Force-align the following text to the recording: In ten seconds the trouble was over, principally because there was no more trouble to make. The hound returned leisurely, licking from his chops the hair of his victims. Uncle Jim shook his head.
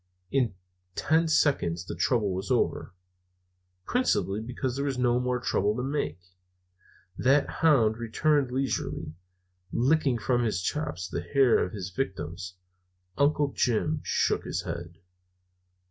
In 0.31 0.55
ten 0.95 1.27
seconds 1.27 1.85
the 1.85 1.93
trouble 1.93 2.33
was 2.33 2.49
over, 2.49 2.95
principally 3.85 4.41
because 4.41 4.75
there 4.75 4.85
was 4.85 4.97
no 4.97 5.19
more 5.19 5.39
trouble 5.39 5.75
to 5.75 5.83
make. 5.83 6.17
The 7.19 7.45
hound 7.47 7.99
returned 7.99 8.49
leisurely, 8.49 9.13
licking 9.71 10.17
from 10.17 10.43
his 10.43 10.63
chops 10.63 11.07
the 11.07 11.21
hair 11.21 11.63
of 11.63 11.73
his 11.73 11.91
victims. 11.91 12.55
Uncle 13.15 13.53
Jim 13.53 13.99
shook 14.01 14.43
his 14.43 14.63
head. 14.63 14.97